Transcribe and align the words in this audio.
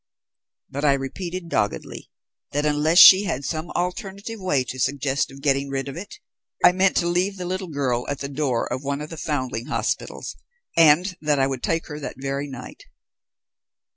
But 0.67 0.83
I 0.83 0.93
repeated 0.93 1.47
doggedly 1.47 2.09
that 2.53 2.65
unless 2.65 2.97
she 2.97 3.25
had 3.25 3.45
some 3.45 3.69
alternative 3.69 4.39
way 4.39 4.63
to 4.63 4.79
suggest 4.79 5.29
of 5.31 5.43
getting 5.43 5.69
rid 5.69 5.87
of 5.87 5.95
it, 5.95 6.15
I 6.65 6.71
meant 6.71 6.97
to 6.97 7.07
leave 7.07 7.37
the 7.37 7.45
little 7.45 7.67
girl 7.67 8.07
at 8.09 8.17
the 8.17 8.27
door 8.27 8.65
of 8.73 8.83
one 8.83 9.01
of 9.01 9.11
the 9.11 9.17
foundling 9.17 9.67
hospitals, 9.67 10.37
and 10.75 11.15
that 11.21 11.37
I 11.37 11.45
would 11.45 11.61
take 11.61 11.85
her 11.85 11.99
that 11.99 12.15
very 12.17 12.47
night. 12.47 12.85